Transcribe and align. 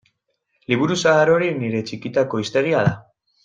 Liburu 0.73 0.97
zahar 1.09 1.31
hori 1.35 1.51
nire 1.61 1.85
txikitako 1.91 2.43
hiztegia 2.45 2.85
da. 2.91 2.99